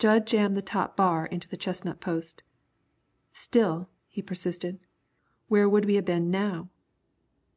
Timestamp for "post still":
2.00-3.88